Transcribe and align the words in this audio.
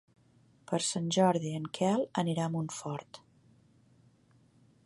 Per 0.71 0.79
Sant 0.85 1.11
Jordi 1.17 1.51
en 1.59 1.69
Quel 1.79 2.07
anirà 2.23 2.47
a 2.49 2.53
Montfort. 2.57 3.21